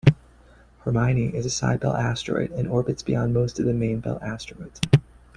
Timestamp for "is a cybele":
1.35-1.95